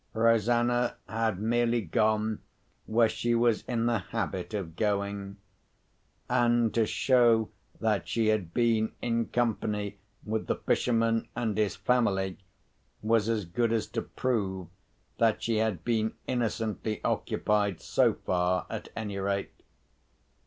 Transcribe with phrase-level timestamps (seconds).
[0.15, 2.39] Rosanna had merely gone
[2.87, 5.37] where she was in the habit of going;
[6.27, 12.39] and to show that she had been in company with the fisherman and his family
[13.03, 14.65] was as good as to prove
[15.19, 19.53] that she had been innocently occupied so far, at any rate.